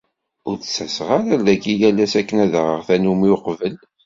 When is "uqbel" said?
3.35-3.75